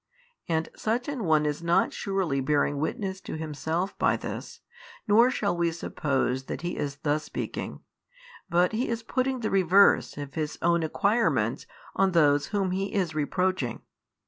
[0.49, 4.61] And such an one is not surely bearing witness to himself by this,
[5.07, 7.81] nor shall we suppose that he is thus speaking,
[8.49, 13.13] but he is putting the reverse of his own acquirements on those whom he is
[13.13, 13.83] reproaching.